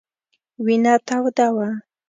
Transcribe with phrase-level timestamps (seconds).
[0.63, 1.69] وینه توده وه.